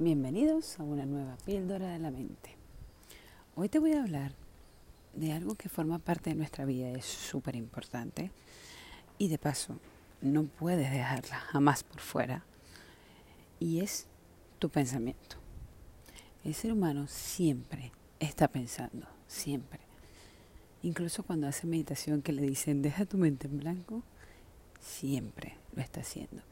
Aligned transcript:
Bienvenidos 0.00 0.80
a 0.80 0.82
una 0.82 1.06
nueva 1.06 1.36
píldora 1.46 1.92
de 1.92 2.00
la 2.00 2.10
mente. 2.10 2.56
Hoy 3.54 3.68
te 3.68 3.78
voy 3.78 3.92
a 3.92 4.02
hablar 4.02 4.32
de 5.12 5.32
algo 5.32 5.54
que 5.54 5.68
forma 5.68 6.00
parte 6.00 6.30
de 6.30 6.36
nuestra 6.36 6.64
vida, 6.64 6.90
es 6.90 7.04
súper 7.04 7.54
importante 7.54 8.32
y 9.18 9.28
de 9.28 9.38
paso 9.38 9.78
no 10.20 10.46
puedes 10.46 10.90
dejarla 10.90 11.36
jamás 11.36 11.84
por 11.84 12.00
fuera 12.00 12.44
y 13.60 13.82
es 13.82 14.08
tu 14.58 14.68
pensamiento. 14.68 15.36
El 16.42 16.54
ser 16.54 16.72
humano 16.72 17.06
siempre 17.06 17.92
está 18.18 18.48
pensando, 18.48 19.06
siempre. 19.28 19.78
Incluso 20.82 21.22
cuando 21.22 21.46
hace 21.46 21.68
meditación 21.68 22.20
que 22.20 22.32
le 22.32 22.42
dicen 22.42 22.82
deja 22.82 23.04
tu 23.04 23.16
mente 23.16 23.46
en 23.46 23.60
blanco, 23.60 24.02
siempre 24.80 25.56
lo 25.72 25.80
está 25.82 26.00
haciendo. 26.00 26.42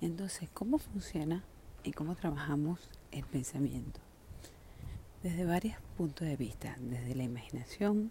Entonces, 0.00 0.48
¿cómo 0.54 0.78
funciona 0.78 1.42
y 1.84 1.92
cómo 1.92 2.14
trabajamos 2.14 2.88
el 3.10 3.24
pensamiento? 3.24 4.00
Desde 5.22 5.44
varios 5.44 5.76
puntos 5.96 6.26
de 6.26 6.36
vista, 6.36 6.76
desde 6.80 7.14
la 7.14 7.22
imaginación, 7.22 8.10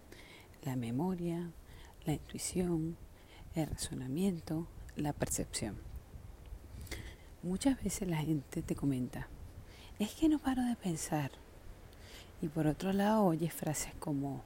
la 0.62 0.76
memoria, 0.76 1.50
la 2.04 2.14
intuición, 2.14 2.96
el 3.54 3.66
razonamiento, 3.66 4.66
la 4.96 5.12
percepción. 5.12 5.76
Muchas 7.42 7.82
veces 7.82 8.08
la 8.08 8.18
gente 8.18 8.62
te 8.62 8.74
comenta, 8.74 9.28
es 9.98 10.14
que 10.14 10.28
no 10.28 10.38
paro 10.38 10.62
de 10.62 10.76
pensar. 10.76 11.30
Y 12.40 12.48
por 12.48 12.66
otro 12.66 12.92
lado 12.92 13.24
oyes 13.24 13.52
frases 13.52 13.94
como, 13.98 14.42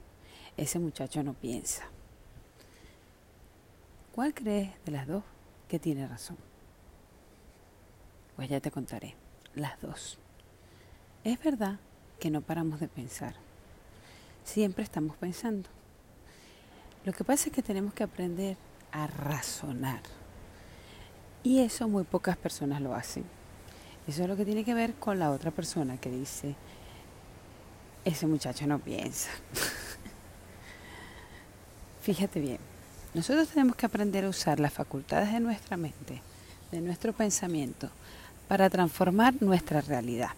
ese 0.55 0.79
muchacho 0.79 1.23
no 1.23 1.33
piensa. 1.33 1.83
¿Cuál 4.13 4.33
crees 4.33 4.71
de 4.85 4.91
las 4.91 5.07
dos 5.07 5.23
que 5.67 5.79
tiene 5.79 6.07
razón? 6.07 6.46
Pues 8.37 8.47
ya 8.47 8.61
te 8.61 8.71
contaré, 8.71 9.15
las 9.55 9.81
dos. 9.81 10.17
Es 11.25 11.43
verdad 11.43 11.79
que 12.19 12.29
no 12.29 12.41
paramos 12.41 12.79
de 12.79 12.87
pensar. 12.87 13.33
Siempre 14.45 14.83
estamos 14.83 15.17
pensando. 15.17 15.67
Lo 17.03 17.11
que 17.11 17.25
pasa 17.25 17.49
es 17.49 17.55
que 17.55 17.63
tenemos 17.63 17.93
que 17.93 18.03
aprender 18.03 18.55
a 18.91 19.07
razonar. 19.07 20.01
Y 21.43 21.59
eso 21.59 21.87
muy 21.87 22.03
pocas 22.03 22.37
personas 22.37 22.79
lo 22.79 22.93
hacen. 22.93 23.25
Eso 24.07 24.23
es 24.23 24.29
lo 24.29 24.37
que 24.37 24.45
tiene 24.45 24.63
que 24.63 24.73
ver 24.73 24.93
con 24.93 25.19
la 25.19 25.31
otra 25.31 25.51
persona 25.51 25.97
que 25.97 26.09
dice, 26.09 26.55
ese 28.05 28.27
muchacho 28.27 28.67
no 28.67 28.79
piensa. 28.79 29.29
Fíjate 32.01 32.39
bien, 32.39 32.59
nosotros 33.13 33.49
tenemos 33.49 33.75
que 33.75 33.85
aprender 33.85 34.25
a 34.25 34.29
usar 34.29 34.59
las 34.59 34.71
facultades 34.71 35.33
de 35.33 35.39
nuestra 35.39 35.75
mente, 35.75 36.21
de 36.71 36.81
nuestro 36.81 37.11
pensamiento, 37.11 37.89
para 38.47 38.69
transformar 38.69 39.35
nuestra 39.41 39.81
realidad. 39.81 40.31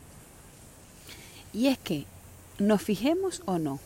Y 1.54 1.68
es 1.68 1.78
que, 1.78 2.06
nos 2.58 2.82
fijemos 2.82 3.42
o 3.46 3.58
no, 3.58 3.80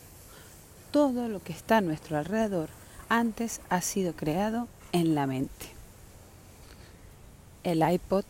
todo 0.90 1.28
lo 1.28 1.42
que 1.42 1.52
está 1.52 1.78
a 1.78 1.80
nuestro 1.80 2.18
alrededor 2.18 2.68
antes 3.08 3.60
ha 3.68 3.80
sido 3.80 4.14
creado 4.14 4.68
en 4.92 5.14
la 5.14 5.26
mente. 5.26 5.66
El 7.62 7.88
iPod, 7.88 8.24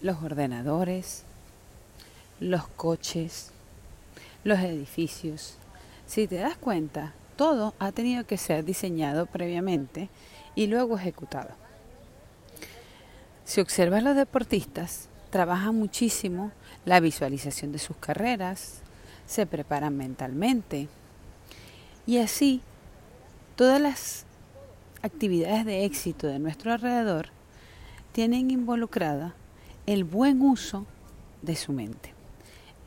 los 0.00 0.22
ordenadores, 0.22 1.24
los 2.40 2.68
coches, 2.68 3.50
los 4.44 4.58
edificios. 4.60 5.54
Si 6.06 6.26
te 6.26 6.36
das 6.36 6.56
cuenta, 6.56 7.12
todo 7.36 7.74
ha 7.78 7.92
tenido 7.92 8.26
que 8.26 8.36
ser 8.36 8.64
diseñado 8.64 9.26
previamente 9.26 10.08
y 10.54 10.66
luego 10.66 10.96
ejecutado. 10.98 11.50
Si 13.48 13.62
observas 13.62 14.02
los 14.02 14.14
deportistas, 14.14 15.08
trabajan 15.30 15.74
muchísimo 15.74 16.52
la 16.84 17.00
visualización 17.00 17.72
de 17.72 17.78
sus 17.78 17.96
carreras, 17.96 18.82
se 19.24 19.46
preparan 19.46 19.96
mentalmente. 19.96 20.86
Y 22.06 22.18
así 22.18 22.60
todas 23.56 23.80
las 23.80 24.26
actividades 25.00 25.64
de 25.64 25.86
éxito 25.86 26.26
de 26.26 26.38
nuestro 26.38 26.74
alrededor 26.74 27.30
tienen 28.12 28.50
involucrada 28.50 29.34
el 29.86 30.04
buen 30.04 30.42
uso 30.42 30.84
de 31.40 31.56
su 31.56 31.72
mente, 31.72 32.12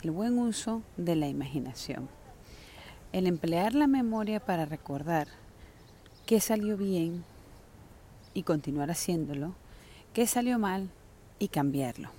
el 0.03 0.12
buen 0.12 0.38
uso 0.38 0.84
de 0.96 1.16
la 1.16 1.28
imaginación, 1.28 2.07
el 3.13 3.25
emplear 3.25 3.74
la 3.74 3.88
memoria 3.88 4.40
para 4.40 4.66
recordar 4.66 5.28
qué 6.28 6.40
salió 6.40 6.78
bien 6.78 7.24
y 8.36 8.44
continuar 8.44 8.91
haciéndolo 8.91 9.56
qué 10.14 10.28
salió 10.28 10.60
mal 10.60 10.90
y 11.40 11.48
cambiarlo. 11.48 12.10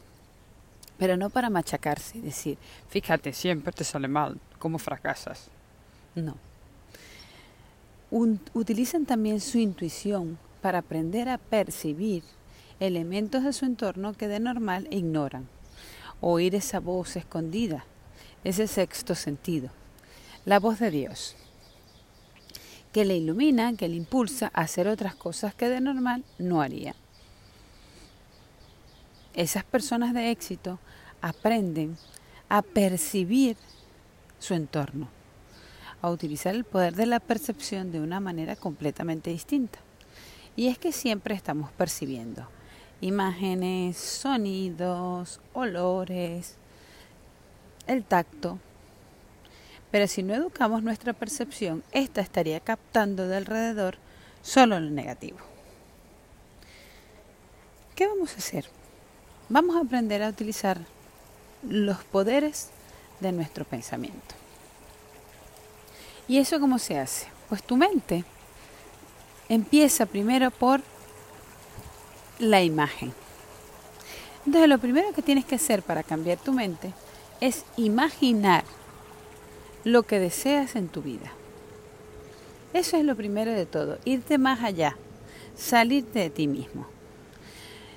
Pero 0.98 1.16
no 1.16 1.30
para 1.30 1.50
machacarse 1.50 2.18
y 2.18 2.20
decir, 2.20 2.58
fíjate, 2.88 3.32
siempre 3.32 3.72
te 3.72 3.84
sale 3.84 4.08
mal, 4.08 4.38
¿cómo 4.58 4.78
fracasas? 4.78 5.48
No. 6.14 6.36
utilizan 8.10 9.06
también 9.06 9.40
su 9.40 9.58
intuición 9.58 10.38
para 10.60 10.78
aprender 10.78 11.28
a 11.28 11.38
percibir 11.38 12.22
elementos 12.78 13.42
de 13.44 13.52
su 13.52 13.64
entorno 13.64 14.12
que 14.12 14.28
de 14.28 14.40
normal 14.40 14.86
ignoran. 14.90 15.48
Oír 16.20 16.54
esa 16.54 16.78
voz 16.78 17.16
escondida, 17.16 17.84
ese 18.44 18.66
sexto 18.66 19.14
sentido, 19.14 19.70
la 20.44 20.60
voz 20.60 20.78
de 20.78 20.90
Dios, 20.90 21.36
que 22.92 23.04
le 23.04 23.16
ilumina, 23.16 23.74
que 23.76 23.88
le 23.88 23.96
impulsa 23.96 24.50
a 24.52 24.62
hacer 24.62 24.86
otras 24.86 25.14
cosas 25.14 25.54
que 25.54 25.68
de 25.68 25.80
normal 25.80 26.24
no 26.38 26.60
haría. 26.60 26.94
Esas 29.34 29.64
personas 29.64 30.12
de 30.12 30.30
éxito 30.30 30.78
aprenden 31.22 31.96
a 32.48 32.60
percibir 32.60 33.56
su 34.38 34.54
entorno, 34.54 35.08
a 36.02 36.10
utilizar 36.10 36.54
el 36.54 36.64
poder 36.64 36.94
de 36.94 37.06
la 37.06 37.20
percepción 37.20 37.92
de 37.92 38.00
una 38.00 38.20
manera 38.20 38.56
completamente 38.56 39.30
distinta. 39.30 39.78
Y 40.54 40.68
es 40.68 40.76
que 40.76 40.92
siempre 40.92 41.34
estamos 41.34 41.70
percibiendo 41.72 42.46
imágenes, 43.00 43.96
sonidos, 43.96 45.40
olores, 45.54 46.56
el 47.86 48.04
tacto. 48.04 48.58
Pero 49.90 50.06
si 50.06 50.22
no 50.22 50.34
educamos 50.34 50.82
nuestra 50.82 51.12
percepción, 51.12 51.82
esta 51.92 52.20
estaría 52.20 52.60
captando 52.60 53.28
de 53.28 53.36
alrededor 53.36 53.96
solo 54.40 54.78
lo 54.78 54.90
negativo. 54.90 55.38
¿Qué 57.94 58.06
vamos 58.06 58.34
a 58.34 58.38
hacer? 58.38 58.66
Vamos 59.52 59.76
a 59.76 59.80
aprender 59.80 60.22
a 60.22 60.30
utilizar 60.30 60.78
los 61.68 62.02
poderes 62.04 62.70
de 63.20 63.32
nuestro 63.32 63.66
pensamiento. 63.66 64.34
¿Y 66.26 66.38
eso 66.38 66.58
cómo 66.58 66.78
se 66.78 66.98
hace? 66.98 67.26
Pues 67.50 67.62
tu 67.62 67.76
mente 67.76 68.24
empieza 69.50 70.06
primero 70.06 70.50
por 70.50 70.80
la 72.38 72.62
imagen. 72.62 73.12
Entonces 74.46 74.70
lo 74.70 74.78
primero 74.78 75.12
que 75.12 75.20
tienes 75.20 75.44
que 75.44 75.56
hacer 75.56 75.82
para 75.82 76.02
cambiar 76.02 76.38
tu 76.38 76.52
mente 76.52 76.94
es 77.40 77.66
imaginar 77.76 78.64
lo 79.84 80.02
que 80.04 80.18
deseas 80.18 80.76
en 80.76 80.88
tu 80.88 81.02
vida. 81.02 81.30
Eso 82.72 82.96
es 82.96 83.04
lo 83.04 83.14
primero 83.16 83.52
de 83.52 83.66
todo, 83.66 83.98
irte 84.06 84.38
más 84.38 84.62
allá, 84.62 84.96
salirte 85.54 86.20
de 86.20 86.30
ti 86.30 86.46
mismo. 86.46 86.91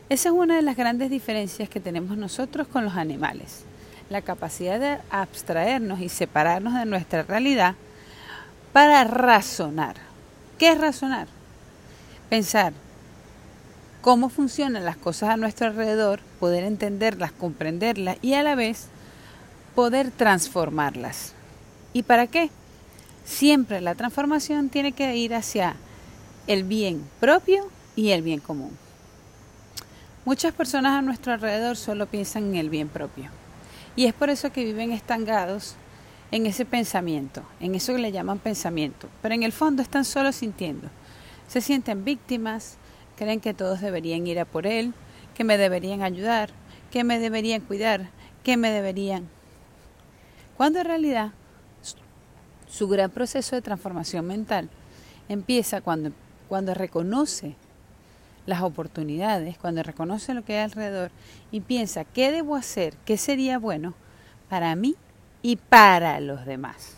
Esa 0.08 0.30
es 0.30 0.36
una 0.36 0.56
de 0.56 0.62
las 0.62 0.78
grandes 0.78 1.10
diferencias 1.10 1.68
que 1.68 1.80
tenemos 1.80 2.16
nosotros 2.16 2.68
con 2.68 2.86
los 2.86 2.94
animales. 2.94 3.64
La 4.12 4.22
capacidad 4.22 4.80
de 4.80 5.00
abstraernos 5.10 6.00
y 6.00 6.10
separarnos 6.10 6.76
de 6.76 6.86
nuestra 6.86 7.24
realidad 7.24 7.74
para 8.72 9.04
razonar. 9.04 9.96
¿Qué 10.60 10.70
es 10.70 10.78
razonar? 10.80 11.28
Pensar 12.30 12.74
cómo 14.02 14.30
funcionan 14.30 14.86
las 14.86 14.96
cosas 14.96 15.30
a 15.30 15.38
nuestro 15.38 15.66
alrededor, 15.66 16.20
poder 16.40 16.66
entenderlas, 16.66 17.32
comprenderlas 17.32 18.18
y 18.22 18.36
a 18.36 18.44
la 18.44 18.54
vez 18.54 18.90
poder 19.74 20.12
transformarlas. 20.12 21.34
¿Y 21.94 22.04
para 22.04 22.28
qué? 22.28 22.52
Siempre 23.26 23.82
la 23.82 23.96
transformación 23.96 24.70
tiene 24.70 24.92
que 24.92 25.16
ir 25.18 25.34
hacia 25.34 25.76
el 26.46 26.64
bien 26.64 27.04
propio 27.20 27.68
y 27.96 28.12
el 28.12 28.22
bien 28.22 28.40
común. 28.40 28.85
Muchas 30.26 30.56
personas 30.56 30.98
a 30.98 31.04
nuestro 31.04 31.34
alrededor 31.34 31.78
solo 31.78 32.08
piensan 32.08 32.46
en 32.46 32.56
el 32.56 32.72
bien 32.72 32.90
propio. 32.90 33.30
Y 33.96 34.06
es 34.06 34.14
por 34.16 34.32
eso 34.32 34.52
que 34.52 34.66
viven 34.66 34.92
estancados 34.92 35.76
en 36.32 36.48
ese 36.48 36.66
pensamiento, 36.66 37.44
en 37.60 37.76
eso 37.76 37.94
que 37.94 38.00
le 38.00 38.12
llaman 38.12 38.40
pensamiento. 38.40 39.08
Pero 39.22 39.36
en 39.36 39.44
el 39.44 39.52
fondo 39.52 39.84
están 39.84 40.04
solo 40.04 40.32
sintiendo. 40.32 40.88
Se 41.48 41.62
sienten 41.62 42.04
víctimas, 42.04 42.78
creen 43.16 43.40
que 43.40 43.54
todos 43.54 43.82
deberían 43.82 44.26
ir 44.26 44.40
a 44.40 44.46
por 44.46 44.66
él, 44.66 44.96
que 45.36 45.44
me 45.44 45.60
deberían 45.60 46.02
ayudar, 46.02 46.50
que 46.90 47.04
me 47.04 47.20
deberían 47.20 47.62
cuidar, 47.62 48.10
que 48.44 48.58
me 48.58 48.72
deberían. 48.72 49.30
Cuando 50.58 50.80
en 50.80 50.86
realidad 50.86 51.34
su 52.68 52.88
gran 52.88 53.12
proceso 53.12 53.56
de 53.56 53.62
transformación 53.62 54.26
mental 54.26 54.72
empieza 55.30 55.82
cuando, 55.82 56.14
cuando 56.50 56.74
reconoce 56.74 57.56
las 58.46 58.62
oportunidades, 58.62 59.58
cuando 59.58 59.84
reconoce 59.84 60.34
lo 60.34 60.44
que 60.44 60.54
hay 60.54 60.64
alrededor 60.66 61.12
y 61.52 61.62
piensa 61.62 62.06
qué 62.06 62.32
debo 62.32 62.56
hacer, 62.56 62.96
qué 63.06 63.18
sería 63.18 63.58
bueno 63.60 63.94
para 64.50 64.76
mí 64.76 64.96
y 65.42 65.56
para 65.56 66.20
los 66.20 66.46
demás. 66.46 66.96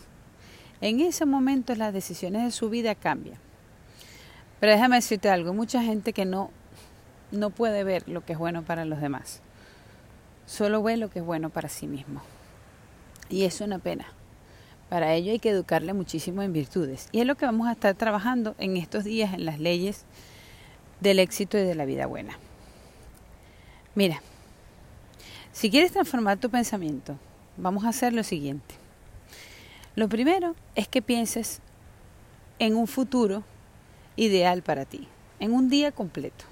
En 0.80 1.00
ese 1.00 1.26
momento 1.26 1.74
las 1.74 1.92
decisiones 1.92 2.44
de 2.44 2.50
su 2.50 2.70
vida 2.70 2.94
cambian. 2.94 3.38
Pero 4.60 4.72
déjame 4.72 4.96
decirte 4.96 5.30
algo, 5.30 5.54
mucha 5.54 5.82
gente 5.82 6.12
que 6.12 6.24
no, 6.24 6.50
no 7.30 7.50
puede 7.50 7.84
ver 7.84 8.08
lo 8.08 8.24
que 8.24 8.34
es 8.34 8.38
bueno 8.38 8.62
para 8.62 8.84
los 8.84 9.00
demás. 9.00 9.40
Solo 10.46 10.82
ve 10.82 10.96
lo 10.96 11.10
que 11.10 11.20
es 11.20 11.24
bueno 11.24 11.50
para 11.50 11.68
sí 11.68 11.86
mismo. 11.86 12.22
Y 13.28 13.44
es 13.44 13.60
una 13.60 13.78
pena. 13.78 14.06
Para 14.88 15.14
ello 15.14 15.32
hay 15.32 15.38
que 15.38 15.50
educarle 15.50 15.92
muchísimo 15.92 16.42
en 16.42 16.52
virtudes. 16.52 17.08
Y 17.12 17.20
es 17.20 17.26
lo 17.26 17.36
que 17.36 17.44
vamos 17.44 17.68
a 17.68 17.72
estar 17.72 17.94
trabajando 17.94 18.54
en 18.58 18.76
estos 18.76 19.04
días 19.04 19.34
en 19.34 19.44
las 19.44 19.60
leyes 19.60 20.06
del 21.00 21.18
éxito 21.18 21.58
y 21.58 21.62
de 21.62 21.74
la 21.74 21.84
vida 21.84 22.06
buena. 22.06 22.38
Mira, 23.94 24.22
si 25.52 25.70
quieres 25.70 25.92
transformar 25.92 26.38
tu 26.38 26.50
pensamiento, 26.50 27.16
vamos 27.56 27.84
a 27.84 27.88
hacer 27.88 28.12
lo 28.12 28.22
siguiente. 28.22 28.74
Lo 29.96 30.08
primero 30.08 30.54
es 30.76 30.86
que 30.86 31.02
pienses 31.02 31.60
en 32.60 32.76
un 32.76 32.86
futuro 32.86 33.42
ideal 34.14 34.62
para 34.62 34.84
ti, 34.84 35.08
en 35.40 35.52
un 35.52 35.68
día 35.68 35.90
completo. 35.90 36.44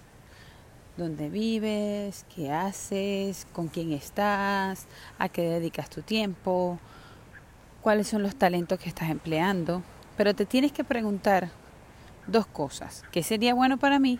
Dónde 0.96 1.28
vives, 1.28 2.24
qué 2.34 2.50
haces, 2.50 3.46
con 3.52 3.68
quién 3.68 3.92
estás, 3.92 4.86
a 5.18 5.28
qué 5.28 5.42
dedicas 5.42 5.90
tu 5.90 6.02
tiempo, 6.02 6.78
cuáles 7.82 8.08
son 8.08 8.22
los 8.22 8.34
talentos 8.34 8.78
que 8.78 8.88
estás 8.88 9.10
empleando. 9.10 9.82
Pero 10.16 10.34
te 10.34 10.46
tienes 10.46 10.72
que 10.72 10.82
preguntar 10.82 11.50
dos 12.26 12.46
cosas. 12.46 13.04
¿Qué 13.12 13.22
sería 13.22 13.54
bueno 13.54 13.76
para 13.78 13.98
mí? 13.98 14.18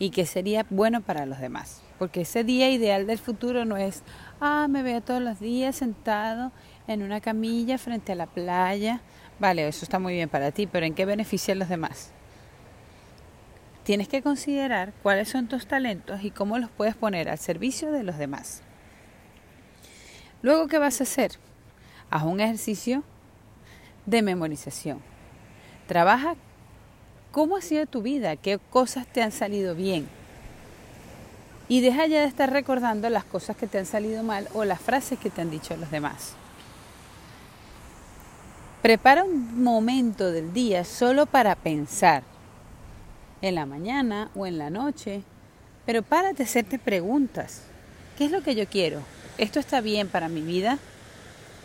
Y 0.00 0.10
qué 0.10 0.26
sería 0.26 0.66
bueno 0.70 1.02
para 1.02 1.26
los 1.26 1.38
demás. 1.38 1.82
Porque 1.98 2.22
ese 2.22 2.42
día 2.42 2.70
ideal 2.70 3.06
del 3.06 3.18
futuro 3.18 3.66
no 3.66 3.76
es, 3.76 4.02
ah, 4.40 4.66
me 4.68 4.82
veo 4.82 5.02
todos 5.02 5.20
los 5.20 5.38
días 5.38 5.76
sentado 5.76 6.50
en 6.88 7.02
una 7.02 7.20
camilla 7.20 7.76
frente 7.76 8.12
a 8.12 8.14
la 8.14 8.26
playa. 8.26 9.02
Vale, 9.38 9.68
eso 9.68 9.84
está 9.84 9.98
muy 9.98 10.14
bien 10.14 10.30
para 10.30 10.52
ti, 10.52 10.66
pero 10.66 10.86
¿en 10.86 10.94
qué 10.94 11.04
beneficia 11.04 11.52
a 11.52 11.56
los 11.58 11.68
demás? 11.68 12.12
Tienes 13.84 14.08
que 14.08 14.22
considerar 14.22 14.94
cuáles 15.02 15.28
son 15.28 15.48
tus 15.48 15.66
talentos 15.66 16.24
y 16.24 16.30
cómo 16.30 16.58
los 16.58 16.70
puedes 16.70 16.96
poner 16.96 17.28
al 17.28 17.38
servicio 17.38 17.92
de 17.92 18.02
los 18.02 18.16
demás. 18.16 18.62
Luego, 20.40 20.66
¿qué 20.66 20.78
vas 20.78 21.00
a 21.00 21.04
hacer? 21.04 21.32
Haz 22.08 22.22
un 22.22 22.40
ejercicio 22.40 23.04
de 24.06 24.22
memorización. 24.22 25.00
Trabaja 25.86 26.36
cómo 27.30 27.56
ha 27.56 27.60
sido 27.60 27.86
tu 27.86 28.02
vida, 28.02 28.36
qué 28.36 28.58
cosas 28.70 29.06
te 29.06 29.22
han 29.22 29.32
salido 29.32 29.74
bien. 29.74 30.08
Y 31.68 31.80
deja 31.80 32.06
ya 32.06 32.20
de 32.20 32.26
estar 32.26 32.50
recordando 32.50 33.08
las 33.10 33.24
cosas 33.24 33.56
que 33.56 33.66
te 33.66 33.78
han 33.78 33.86
salido 33.86 34.22
mal 34.22 34.48
o 34.54 34.64
las 34.64 34.80
frases 34.80 35.18
que 35.18 35.30
te 35.30 35.40
han 35.40 35.50
dicho 35.50 35.76
los 35.76 35.90
demás. 35.90 36.32
Prepara 38.82 39.24
un 39.24 39.62
momento 39.62 40.32
del 40.32 40.52
día 40.52 40.84
solo 40.84 41.26
para 41.26 41.54
pensar 41.54 42.22
en 43.42 43.54
la 43.54 43.66
mañana 43.66 44.30
o 44.34 44.46
en 44.46 44.58
la 44.58 44.70
noche, 44.70 45.22
pero 45.86 46.02
párate 46.02 46.42
a 46.42 46.46
hacerte 46.46 46.78
preguntas. 46.78 47.62
¿Qué 48.18 48.24
es 48.24 48.32
lo 48.32 48.42
que 48.42 48.54
yo 48.54 48.66
quiero? 48.66 49.02
¿Esto 49.38 49.60
está 49.60 49.80
bien 49.80 50.08
para 50.08 50.28
mi 50.28 50.40
vida? 50.40 50.78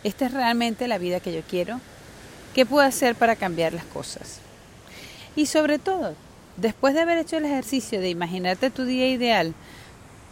¿Esta 0.04 0.26
es 0.26 0.32
realmente 0.32 0.88
la 0.88 0.98
vida 0.98 1.20
que 1.20 1.34
yo 1.34 1.42
quiero? 1.42 1.80
¿Qué 2.54 2.64
puedo 2.64 2.86
hacer 2.86 3.16
para 3.16 3.34
cambiar 3.34 3.72
las 3.72 3.84
cosas? 3.84 4.40
Y 5.36 5.44
sobre 5.44 5.78
todo, 5.78 6.14
después 6.56 6.94
de 6.94 7.02
haber 7.02 7.18
hecho 7.18 7.36
el 7.36 7.44
ejercicio 7.44 8.00
de 8.00 8.08
imaginarte 8.08 8.70
tu 8.70 8.86
día 8.86 9.06
ideal, 9.06 9.54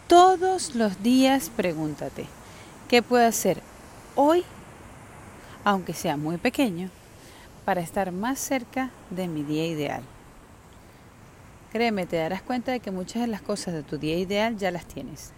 todos 0.07 0.73
los 0.73 1.03
días 1.03 1.51
pregúntate, 1.55 2.25
¿qué 2.89 3.03
puedo 3.03 3.25
hacer 3.25 3.61
hoy, 4.15 4.43
aunque 5.63 5.93
sea 5.93 6.17
muy 6.17 6.37
pequeño, 6.37 6.89
para 7.65 7.81
estar 7.81 8.11
más 8.11 8.39
cerca 8.39 8.89
de 9.11 9.27
mi 9.27 9.43
día 9.43 9.67
ideal? 9.67 10.01
Créeme, 11.71 12.07
te 12.07 12.17
darás 12.17 12.41
cuenta 12.41 12.71
de 12.71 12.79
que 12.79 12.89
muchas 12.89 13.21
de 13.21 13.27
las 13.27 13.41
cosas 13.41 13.75
de 13.75 13.83
tu 13.83 13.99
día 13.99 14.17
ideal 14.17 14.57
ya 14.57 14.71
las 14.71 14.85
tienes. 14.85 15.33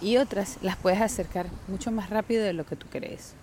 Y 0.00 0.16
otras 0.16 0.56
las 0.62 0.76
puedes 0.76 1.00
acercar 1.00 1.46
mucho 1.68 1.92
más 1.92 2.10
rápido 2.10 2.42
de 2.42 2.54
lo 2.54 2.66
que 2.66 2.74
tú 2.74 2.86
crees. 2.90 3.34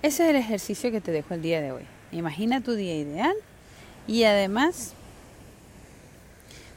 Ese 0.00 0.24
es 0.24 0.30
el 0.30 0.36
ejercicio 0.36 0.90
que 0.90 1.00
te 1.00 1.10
dejo 1.10 1.34
el 1.34 1.42
día 1.42 1.60
de 1.60 1.72
hoy. 1.72 1.84
Imagina 2.12 2.60
tu 2.60 2.74
día 2.74 2.94
ideal 2.94 3.34
y 4.06 4.24
además 4.24 4.92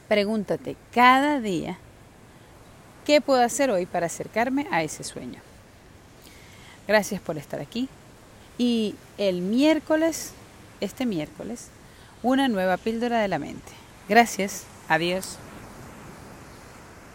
pregúntate 0.08 0.76
cada 0.92 1.40
día 1.40 1.78
qué 3.04 3.20
puedo 3.20 3.42
hacer 3.42 3.70
hoy 3.70 3.86
para 3.86 4.06
acercarme 4.06 4.66
a 4.70 4.82
ese 4.82 5.04
sueño. 5.04 5.40
Gracias 6.88 7.20
por 7.20 7.36
estar 7.36 7.60
aquí. 7.60 7.88
Y 8.58 8.94
el 9.18 9.42
miércoles, 9.42 10.32
este 10.80 11.04
miércoles, 11.04 11.68
una 12.22 12.48
nueva 12.48 12.76
píldora 12.76 13.20
de 13.20 13.28
la 13.28 13.38
mente. 13.38 13.72
Gracias, 14.08 14.64
adiós. 14.88 15.38